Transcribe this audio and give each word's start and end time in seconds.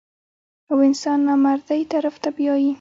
او 0.71 0.77
انسان 0.87 1.17
نامردۍ 1.27 1.81
طرف 1.93 2.15
ته 2.23 2.29
بيائي- 2.35 2.67